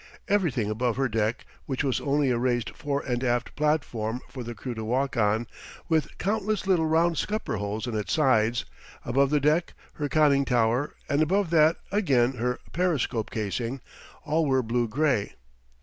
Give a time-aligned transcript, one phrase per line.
[0.27, 4.55] Everything above her deck, which was only a raised fore and aft platform for the
[4.55, 5.45] crew to walk on,
[5.89, 8.65] with countless little round scupper holes in its sides
[9.05, 13.79] above the deck her conning tower, and above that again her periscope casing
[14.25, 15.35] all were blue gray.